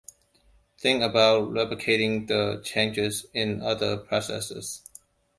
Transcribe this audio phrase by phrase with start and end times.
[0.79, 4.81] Think about replicating the changes in other processes.